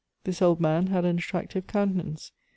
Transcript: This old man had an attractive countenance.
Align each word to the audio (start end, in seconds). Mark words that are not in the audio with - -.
This 0.23 0.41
old 0.41 0.59
man 0.59 0.87
had 0.87 1.05
an 1.05 1.19
attractive 1.19 1.67
countenance. 1.67 2.31